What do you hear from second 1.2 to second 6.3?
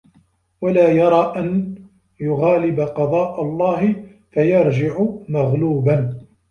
أَنْ يُغَالِبَ قَضَاءَ اللَّهِ فَيَرْجِعُ مَغْلُوبًا